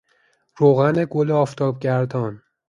روغن 0.57 1.07
گل 1.09 1.31
آفتابگردان 1.31 2.43